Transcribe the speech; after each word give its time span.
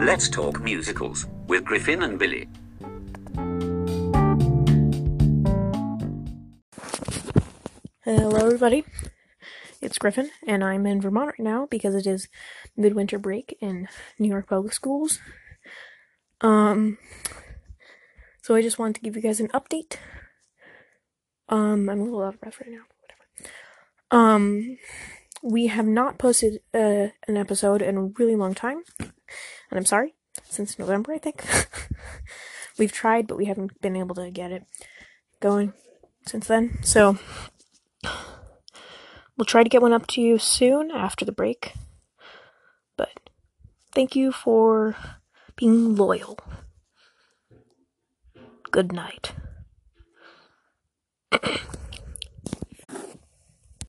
Let's 0.00 0.30
talk 0.30 0.62
musicals 0.62 1.26
with 1.46 1.66
Griffin 1.66 2.02
and 2.02 2.18
Billy. 2.18 2.48
Hello, 8.02 8.34
everybody. 8.34 8.86
It's 9.82 9.98
Griffin, 9.98 10.30
and 10.46 10.64
I'm 10.64 10.86
in 10.86 11.02
Vermont 11.02 11.34
right 11.38 11.40
now 11.44 11.68
because 11.70 11.94
it 11.94 12.06
is 12.06 12.28
midwinter 12.78 13.18
break 13.18 13.58
in 13.60 13.88
New 14.18 14.30
York 14.30 14.48
public 14.48 14.72
schools. 14.72 15.18
Um, 16.40 16.96
so 18.40 18.54
I 18.54 18.62
just 18.62 18.78
wanted 18.78 18.94
to 18.94 19.02
give 19.02 19.16
you 19.16 19.22
guys 19.22 19.38
an 19.38 19.48
update. 19.48 19.96
Um, 21.50 21.90
I'm 21.90 22.00
a 22.00 22.04
little 22.04 22.22
out 22.22 22.34
of 22.34 22.40
breath 22.40 22.58
right 22.58 22.70
now, 22.70 22.84
whatever. 23.02 23.52
Um, 24.10 24.78
we 25.42 25.66
have 25.66 25.86
not 25.86 26.18
posted 26.18 26.60
uh, 26.72 27.08
an 27.28 27.36
episode 27.36 27.82
in 27.82 27.98
a 27.98 28.04
really 28.04 28.36
long 28.36 28.54
time, 28.54 28.82
and 29.70 29.78
I'm 29.78 29.84
sorry, 29.84 30.14
since 30.44 30.78
November, 30.78 31.12
I 31.12 31.18
think. 31.18 31.44
We've 32.78 32.92
tried, 32.92 33.26
but 33.26 33.36
we 33.36 33.46
haven't 33.46 33.80
been 33.80 33.96
able 33.96 34.14
to 34.14 34.30
get 34.30 34.52
it 34.52 34.64
going 35.40 35.72
since 36.26 36.46
then. 36.46 36.78
So 36.82 37.18
we'll 39.36 39.44
try 39.44 39.62
to 39.62 39.68
get 39.68 39.82
one 39.82 39.92
up 39.92 40.06
to 40.08 40.20
you 40.20 40.38
soon 40.38 40.90
after 40.90 41.24
the 41.24 41.32
break. 41.32 41.74
But 42.96 43.30
thank 43.94 44.16
you 44.16 44.32
for 44.32 44.96
being 45.56 45.94
loyal. 45.96 46.38
Good 48.70 48.92
night. 48.92 49.32